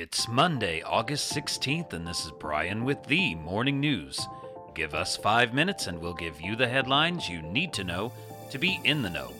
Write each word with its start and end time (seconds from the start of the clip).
It's 0.00 0.28
Monday, 0.28 0.80
August 0.82 1.34
16th, 1.34 1.92
and 1.92 2.06
this 2.06 2.24
is 2.24 2.30
Brian 2.30 2.84
with 2.84 3.02
the 3.06 3.34
Morning 3.34 3.80
News. 3.80 4.28
Give 4.72 4.94
us 4.94 5.16
five 5.16 5.52
minutes 5.52 5.88
and 5.88 5.98
we'll 5.98 6.14
give 6.14 6.40
you 6.40 6.54
the 6.54 6.68
headlines 6.68 7.28
you 7.28 7.42
need 7.42 7.72
to 7.72 7.82
know 7.82 8.12
to 8.52 8.58
be 8.58 8.78
in 8.84 9.02
the 9.02 9.10
know. 9.10 9.32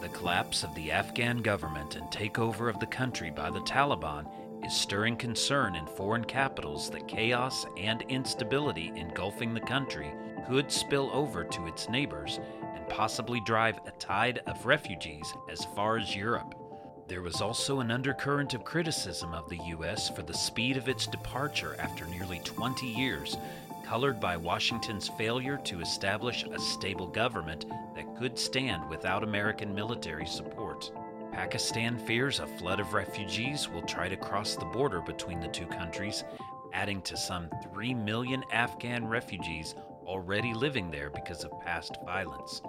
The 0.00 0.08
collapse 0.10 0.62
of 0.62 0.72
the 0.76 0.92
Afghan 0.92 1.38
government 1.38 1.96
and 1.96 2.04
takeover 2.04 2.70
of 2.70 2.78
the 2.78 2.86
country 2.86 3.32
by 3.32 3.50
the 3.50 3.62
Taliban 3.62 4.28
is 4.64 4.72
stirring 4.72 5.16
concern 5.16 5.74
in 5.74 5.86
foreign 5.86 6.24
capitals 6.24 6.88
that 6.90 7.08
chaos 7.08 7.66
and 7.76 8.02
instability 8.02 8.92
engulfing 8.94 9.54
the 9.54 9.60
country 9.60 10.12
could 10.46 10.70
spill 10.70 11.10
over 11.12 11.42
to 11.42 11.66
its 11.66 11.88
neighbors 11.88 12.38
and 12.76 12.88
possibly 12.88 13.40
drive 13.40 13.80
a 13.86 13.90
tide 13.98 14.38
of 14.46 14.66
refugees 14.66 15.34
as 15.50 15.64
far 15.74 15.98
as 15.98 16.14
Europe. 16.14 16.54
There 17.08 17.22
was 17.22 17.40
also 17.40 17.78
an 17.78 17.92
undercurrent 17.92 18.52
of 18.54 18.64
criticism 18.64 19.32
of 19.32 19.48
the 19.48 19.58
U.S. 19.68 20.10
for 20.10 20.22
the 20.22 20.34
speed 20.34 20.76
of 20.76 20.88
its 20.88 21.06
departure 21.06 21.76
after 21.78 22.04
nearly 22.06 22.40
20 22.40 22.84
years, 22.84 23.36
colored 23.84 24.18
by 24.18 24.36
Washington's 24.36 25.06
failure 25.06 25.56
to 25.64 25.80
establish 25.80 26.42
a 26.42 26.58
stable 26.58 27.06
government 27.06 27.66
that 27.94 28.16
could 28.18 28.36
stand 28.36 28.88
without 28.90 29.22
American 29.22 29.72
military 29.72 30.26
support. 30.26 30.90
Pakistan 31.30 31.96
fears 31.96 32.40
a 32.40 32.46
flood 32.46 32.80
of 32.80 32.92
refugees 32.92 33.68
will 33.68 33.82
try 33.82 34.08
to 34.08 34.16
cross 34.16 34.56
the 34.56 34.64
border 34.64 35.00
between 35.00 35.38
the 35.38 35.48
two 35.48 35.66
countries, 35.66 36.24
adding 36.72 37.00
to 37.02 37.16
some 37.16 37.48
3 37.72 37.94
million 37.94 38.42
Afghan 38.50 39.06
refugees 39.06 39.76
already 40.06 40.54
living 40.54 40.90
there 40.90 41.10
because 41.10 41.44
of 41.44 41.60
past 41.60 41.98
violence. 42.04 42.62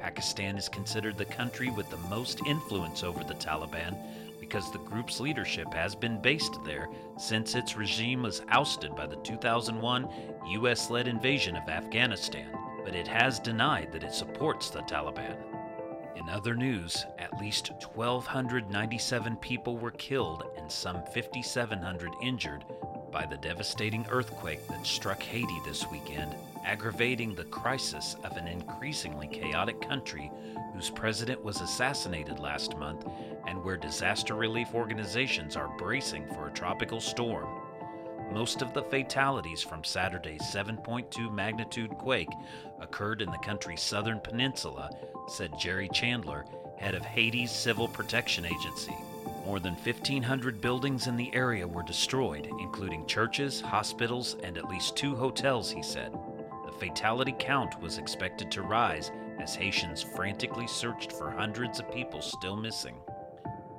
Pakistan 0.00 0.56
is 0.56 0.68
considered 0.68 1.16
the 1.16 1.24
country 1.24 1.70
with 1.70 1.88
the 1.90 2.08
most 2.08 2.40
influence 2.46 3.02
over 3.02 3.22
the 3.24 3.34
Taliban 3.34 3.96
because 4.40 4.70
the 4.70 4.78
group's 4.78 5.20
leadership 5.20 5.72
has 5.72 5.94
been 5.94 6.20
based 6.20 6.62
there 6.64 6.88
since 7.18 7.54
its 7.54 7.76
regime 7.76 8.22
was 8.22 8.42
ousted 8.48 8.94
by 8.94 9.06
the 9.06 9.16
2001 9.16 10.08
US 10.46 10.90
led 10.90 11.08
invasion 11.08 11.56
of 11.56 11.68
Afghanistan, 11.68 12.50
but 12.84 12.94
it 12.94 13.08
has 13.08 13.38
denied 13.38 13.90
that 13.92 14.04
it 14.04 14.12
supports 14.12 14.70
the 14.70 14.80
Taliban. 14.80 15.36
In 16.16 16.28
other 16.28 16.54
news, 16.54 17.04
at 17.18 17.38
least 17.40 17.72
1,297 17.94 19.36
people 19.36 19.76
were 19.78 19.90
killed 19.92 20.44
and 20.56 20.70
some 20.70 21.02
5,700 21.12 22.12
injured 22.22 22.64
by 23.14 23.24
the 23.24 23.36
devastating 23.36 24.04
earthquake 24.10 24.66
that 24.66 24.84
struck 24.84 25.22
Haiti 25.22 25.60
this 25.64 25.88
weekend, 25.88 26.34
aggravating 26.64 27.32
the 27.32 27.44
crisis 27.44 28.16
of 28.24 28.36
an 28.36 28.48
increasingly 28.48 29.28
chaotic 29.28 29.80
country 29.80 30.32
whose 30.74 30.90
president 30.90 31.42
was 31.42 31.60
assassinated 31.60 32.40
last 32.40 32.76
month 32.76 33.06
and 33.46 33.62
where 33.62 33.76
disaster 33.76 34.34
relief 34.34 34.74
organizations 34.74 35.54
are 35.54 35.78
bracing 35.78 36.26
for 36.34 36.48
a 36.48 36.52
tropical 36.52 37.00
storm. 37.00 37.46
Most 38.32 38.62
of 38.62 38.74
the 38.74 38.82
fatalities 38.82 39.62
from 39.62 39.84
Saturday's 39.84 40.42
7.2 40.42 41.32
magnitude 41.32 41.90
quake 41.90 42.32
occurred 42.80 43.22
in 43.22 43.30
the 43.30 43.38
country's 43.38 43.80
southern 43.80 44.18
peninsula, 44.18 44.90
said 45.28 45.56
Jerry 45.56 45.88
Chandler, 45.90 46.46
head 46.78 46.96
of 46.96 47.04
Haiti's 47.04 47.52
Civil 47.52 47.86
Protection 47.86 48.44
Agency. 48.44 48.96
More 49.44 49.60
than 49.60 49.74
1,500 49.74 50.60
buildings 50.62 51.06
in 51.06 51.16
the 51.16 51.34
area 51.34 51.68
were 51.68 51.82
destroyed, 51.82 52.48
including 52.60 53.06
churches, 53.06 53.60
hospitals, 53.60 54.36
and 54.42 54.56
at 54.56 54.70
least 54.70 54.96
two 54.96 55.14
hotels, 55.14 55.70
he 55.70 55.82
said. 55.82 56.12
The 56.64 56.72
fatality 56.72 57.34
count 57.38 57.78
was 57.80 57.98
expected 57.98 58.50
to 58.52 58.62
rise 58.62 59.12
as 59.38 59.54
Haitians 59.54 60.02
frantically 60.02 60.66
searched 60.66 61.12
for 61.12 61.30
hundreds 61.30 61.78
of 61.78 61.92
people 61.92 62.22
still 62.22 62.56
missing. 62.56 62.96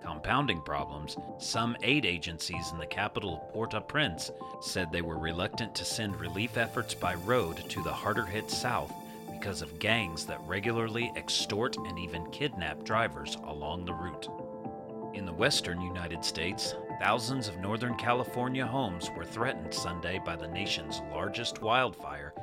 Compounding 0.03 0.61
problems, 0.61 1.17
some 1.39 1.75
aid 1.81 2.05
agencies 2.05 2.71
in 2.71 2.77
the 2.77 2.85
capital 2.85 3.35
of 3.35 3.51
Port 3.51 3.73
au 3.73 3.81
Prince 3.81 4.29
said 4.61 4.91
they 4.91 5.01
were 5.01 5.17
reluctant 5.17 5.73
to 5.73 5.83
send 5.83 6.19
relief 6.19 6.57
efforts 6.57 6.93
by 6.93 7.15
road 7.15 7.57
to 7.69 7.81
the 7.81 7.91
harder 7.91 8.25
hit 8.25 8.51
south 8.51 8.93
because 9.31 9.63
of 9.63 9.79
gangs 9.79 10.27
that 10.27 10.39
regularly 10.45 11.11
extort 11.15 11.75
and 11.77 11.97
even 11.97 12.29
kidnap 12.29 12.83
drivers 12.83 13.37
along 13.47 13.85
the 13.85 13.93
route. 13.93 14.29
In 15.15 15.25
the 15.25 15.31
western 15.31 15.79
United 15.79 16.25
States, 16.25 16.75
thousands 16.99 17.47
of 17.47 17.57
Northern 17.59 17.95
California 17.95 18.65
homes 18.65 19.09
were 19.15 19.23
threatened 19.23 19.73
Sunday 19.73 20.19
by 20.19 20.35
the 20.35 20.49
nation's 20.49 21.01
largest 21.09 21.61
wildfire, 21.61 22.33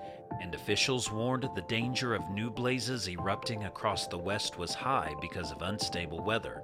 and 0.41 0.55
officials 0.55 1.12
warned 1.12 1.47
the 1.55 1.61
danger 1.69 2.15
of 2.15 2.31
new 2.31 2.50
blazes 2.50 3.11
erupting 3.11 3.65
across 3.65 4.06
the 4.06 4.16
west 4.16 4.56
was 4.56 4.72
high 4.72 5.12
because 5.21 5.53
of 5.53 5.61
unstable 5.61 6.25
weather. 6.25 6.62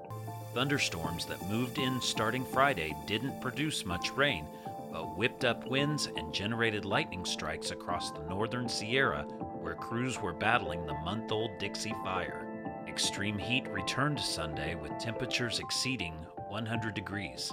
Thunderstorms 0.55 1.27
that 1.27 1.47
moved 1.47 1.77
in 1.77 2.01
starting 2.01 2.47
Friday 2.47 2.97
didn't 3.07 3.43
produce 3.43 3.85
much 3.85 4.11
rain, 4.13 4.47
but 4.91 5.15
whipped 5.15 5.45
up 5.45 5.69
winds 5.69 6.07
and 6.17 6.33
generated 6.33 6.87
lightning 6.87 7.27
strikes 7.27 7.71
across 7.71 8.13
the 8.13 8.25
northern 8.31 8.67
Sierra, 8.67 9.25
where 9.61 9.75
crews 9.75 10.19
were 10.19 10.33
battling 10.33 10.87
the 10.87 10.95
month 10.95 11.31
old 11.31 11.59
Dixie 11.59 11.95
Fire. 12.03 12.47
Extreme 12.88 13.38
heat 13.38 13.69
returned 13.69 14.19
Sunday 14.19 14.75
with 14.75 14.99
temperatures 14.99 15.60
exceeding 15.60 16.15
100 16.49 16.94
degrees. 16.94 17.53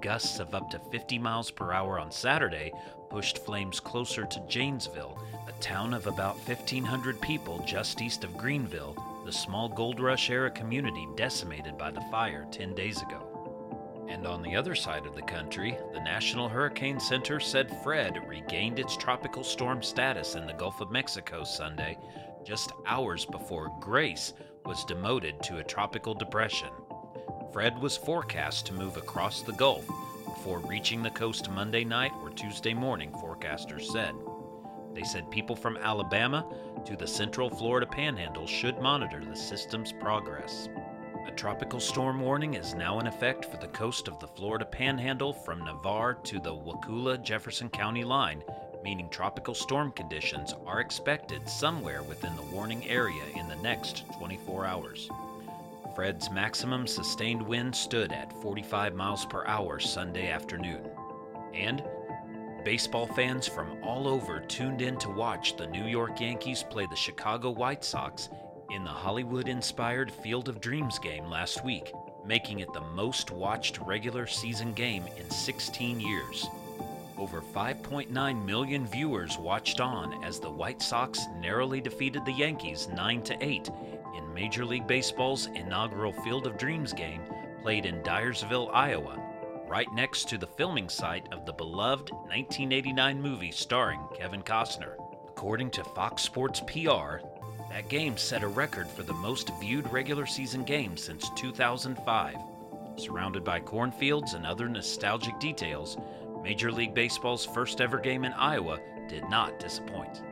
Gusts 0.00 0.38
of 0.38 0.54
up 0.54 0.70
to 0.70 0.78
50 0.78 1.18
miles 1.18 1.50
per 1.50 1.72
hour 1.72 1.98
on 1.98 2.10
Saturday 2.10 2.72
pushed 3.10 3.44
flames 3.44 3.80
closer 3.80 4.24
to 4.24 4.40
Janesville, 4.48 5.20
a 5.48 5.52
town 5.60 5.92
of 5.92 6.06
about 6.06 6.36
1,500 6.48 7.20
people 7.20 7.58
just 7.66 8.00
east 8.00 8.22
of 8.22 8.38
Greenville, 8.38 8.96
the 9.24 9.32
small 9.32 9.68
gold 9.68 9.98
rush 9.98 10.30
era 10.30 10.50
community 10.50 11.06
decimated 11.16 11.76
by 11.76 11.90
the 11.90 12.04
fire 12.12 12.46
10 12.52 12.74
days 12.74 13.02
ago. 13.02 13.35
And 14.08 14.26
on 14.26 14.42
the 14.42 14.56
other 14.56 14.74
side 14.74 15.06
of 15.06 15.14
the 15.14 15.22
country, 15.22 15.76
the 15.92 16.00
National 16.00 16.48
Hurricane 16.48 17.00
Center 17.00 17.40
said 17.40 17.76
Fred 17.82 18.20
regained 18.26 18.78
its 18.78 18.96
tropical 18.96 19.42
storm 19.42 19.82
status 19.82 20.34
in 20.34 20.46
the 20.46 20.52
Gulf 20.52 20.80
of 20.80 20.90
Mexico 20.90 21.44
Sunday, 21.44 21.98
just 22.44 22.72
hours 22.86 23.26
before 23.26 23.76
Grace 23.80 24.32
was 24.64 24.84
demoted 24.84 25.42
to 25.42 25.58
a 25.58 25.64
tropical 25.64 26.14
depression. 26.14 26.70
Fred 27.52 27.78
was 27.80 27.96
forecast 27.96 28.66
to 28.66 28.72
move 28.72 28.96
across 28.96 29.42
the 29.42 29.52
Gulf 29.52 29.86
before 30.24 30.58
reaching 30.60 31.02
the 31.02 31.10
coast 31.10 31.50
Monday 31.50 31.84
night 31.84 32.12
or 32.22 32.30
Tuesday 32.30 32.74
morning, 32.74 33.10
forecasters 33.12 33.90
said. 33.90 34.14
They 34.94 35.02
said 35.02 35.30
people 35.30 35.56
from 35.56 35.76
Alabama 35.76 36.46
to 36.84 36.96
the 36.96 37.06
central 37.06 37.50
Florida 37.50 37.86
panhandle 37.86 38.46
should 38.46 38.80
monitor 38.80 39.24
the 39.24 39.36
system's 39.36 39.92
progress. 39.92 40.68
A 41.26 41.32
tropical 41.32 41.80
storm 41.80 42.20
warning 42.20 42.54
is 42.54 42.74
now 42.74 43.00
in 43.00 43.06
effect 43.08 43.46
for 43.46 43.56
the 43.56 43.66
coast 43.68 44.06
of 44.06 44.18
the 44.20 44.28
Florida 44.28 44.64
panhandle 44.64 45.32
from 45.32 45.64
Navarre 45.64 46.14
to 46.14 46.38
the 46.38 46.54
Wakulla 46.54 47.18
Jefferson 47.18 47.68
County 47.68 48.04
line, 48.04 48.44
meaning 48.84 49.08
tropical 49.08 49.52
storm 49.52 49.90
conditions 49.90 50.54
are 50.66 50.80
expected 50.80 51.48
somewhere 51.48 52.04
within 52.04 52.34
the 52.36 52.54
warning 52.54 52.86
area 52.88 53.24
in 53.34 53.48
the 53.48 53.56
next 53.56 54.04
24 54.16 54.66
hours. 54.66 55.10
Fred's 55.96 56.30
maximum 56.30 56.86
sustained 56.86 57.42
wind 57.42 57.74
stood 57.74 58.12
at 58.12 58.32
45 58.40 58.94
miles 58.94 59.26
per 59.26 59.44
hour 59.46 59.80
Sunday 59.80 60.30
afternoon. 60.30 60.88
And 61.52 61.82
baseball 62.64 63.06
fans 63.08 63.48
from 63.48 63.82
all 63.82 64.06
over 64.06 64.40
tuned 64.40 64.80
in 64.80 64.96
to 64.98 65.10
watch 65.10 65.56
the 65.56 65.66
New 65.66 65.86
York 65.86 66.20
Yankees 66.20 66.62
play 66.62 66.86
the 66.86 66.96
Chicago 66.96 67.50
White 67.50 67.84
Sox 67.84 68.28
in 68.76 68.84
the 68.84 68.90
Hollywood 68.90 69.48
inspired 69.48 70.12
Field 70.12 70.50
of 70.50 70.60
Dreams 70.60 70.98
game 70.98 71.24
last 71.30 71.64
week, 71.64 71.94
making 72.26 72.60
it 72.60 72.70
the 72.74 72.82
most 72.94 73.30
watched 73.30 73.78
regular 73.78 74.26
season 74.26 74.74
game 74.74 75.04
in 75.16 75.30
16 75.30 75.98
years. 75.98 76.46
Over 77.16 77.40
5.9 77.40 78.44
million 78.44 78.86
viewers 78.86 79.38
watched 79.38 79.80
on 79.80 80.22
as 80.22 80.38
the 80.38 80.50
White 80.50 80.82
Sox 80.82 81.24
narrowly 81.40 81.80
defeated 81.80 82.26
the 82.26 82.32
Yankees 82.32 82.86
9 82.94 83.22
to 83.22 83.42
8 83.42 83.70
in 84.14 84.34
Major 84.34 84.66
League 84.66 84.86
Baseball's 84.86 85.46
inaugural 85.54 86.12
Field 86.12 86.46
of 86.46 86.58
Dreams 86.58 86.92
game 86.92 87.22
played 87.62 87.86
in 87.86 88.02
Dyersville, 88.02 88.68
Iowa, 88.74 89.18
right 89.66 89.90
next 89.94 90.28
to 90.28 90.36
the 90.36 90.46
filming 90.46 90.90
site 90.90 91.32
of 91.32 91.46
the 91.46 91.52
beloved 91.54 92.10
1989 92.10 93.22
movie 93.22 93.52
starring 93.52 94.00
Kevin 94.14 94.42
Costner. 94.42 94.96
According 95.28 95.70
to 95.70 95.84
Fox 95.84 96.22
Sports 96.22 96.60
PR, 96.60 97.24
that 97.76 97.90
game 97.90 98.16
set 98.16 98.42
a 98.42 98.48
record 98.48 98.88
for 98.88 99.02
the 99.02 99.12
most 99.12 99.50
viewed 99.60 99.92
regular 99.92 100.24
season 100.24 100.64
game 100.64 100.96
since 100.96 101.28
2005. 101.36 102.34
Surrounded 102.96 103.44
by 103.44 103.60
cornfields 103.60 104.32
and 104.32 104.46
other 104.46 104.66
nostalgic 104.66 105.38
details, 105.38 105.98
Major 106.42 106.72
League 106.72 106.94
Baseball's 106.94 107.44
first 107.44 107.82
ever 107.82 107.98
game 107.98 108.24
in 108.24 108.32
Iowa 108.32 108.80
did 109.10 109.28
not 109.28 109.60
disappoint. 109.60 110.22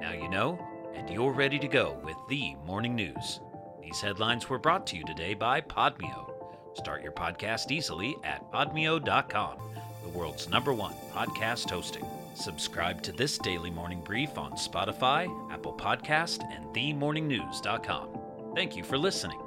Now 0.00 0.14
you 0.14 0.30
know, 0.30 0.58
and 0.94 1.10
you're 1.10 1.34
ready 1.34 1.58
to 1.58 1.68
go 1.68 2.00
with 2.02 2.16
the 2.30 2.54
morning 2.64 2.94
news. 2.94 3.40
These 3.82 4.00
headlines 4.00 4.48
were 4.48 4.58
brought 4.58 4.86
to 4.86 4.96
you 4.96 5.04
today 5.04 5.34
by 5.34 5.60
Podmeo. 5.60 6.32
Start 6.74 7.02
your 7.02 7.12
podcast 7.12 7.70
easily 7.70 8.16
at 8.24 8.50
podmeo.com, 8.50 9.58
the 10.04 10.08
world's 10.08 10.48
number 10.48 10.72
one 10.72 10.94
podcast 11.12 11.68
hosting. 11.68 12.06
Subscribe 12.38 13.02
to 13.02 13.10
this 13.10 13.36
daily 13.36 13.68
morning 13.70 14.00
brief 14.00 14.38
on 14.38 14.52
Spotify, 14.52 15.26
Apple 15.52 15.72
Podcast, 15.72 16.44
and 16.54 16.66
themorningnews.com. 16.66 18.54
Thank 18.54 18.76
you 18.76 18.84
for 18.84 18.96
listening. 18.96 19.40